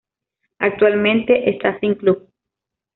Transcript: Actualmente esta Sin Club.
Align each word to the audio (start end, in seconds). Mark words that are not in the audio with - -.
Actualmente 0.57 1.51
esta 1.51 1.79
Sin 1.79 1.93
Club. 1.93 2.27